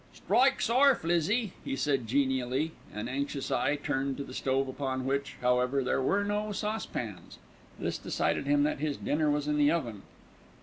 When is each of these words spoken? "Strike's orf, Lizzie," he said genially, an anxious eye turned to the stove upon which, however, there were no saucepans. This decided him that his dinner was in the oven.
"Strike's 0.15 0.67
orf, 0.67 1.03
Lizzie," 1.03 1.53
he 1.63 1.75
said 1.75 2.07
genially, 2.07 2.71
an 2.91 3.07
anxious 3.07 3.51
eye 3.51 3.75
turned 3.75 4.17
to 4.17 4.23
the 4.23 4.33
stove 4.33 4.67
upon 4.67 5.05
which, 5.05 5.35
however, 5.41 5.83
there 5.83 6.01
were 6.01 6.23
no 6.23 6.51
saucepans. 6.51 7.37
This 7.77 7.99
decided 7.99 8.47
him 8.47 8.63
that 8.63 8.79
his 8.79 8.97
dinner 8.97 9.29
was 9.29 9.47
in 9.47 9.57
the 9.57 9.69
oven. 9.69 10.01